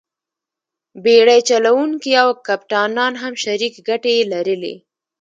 [1.03, 4.75] بېړۍ چلوونکي او کپټانان هم شریکې ګټې یې لرلې.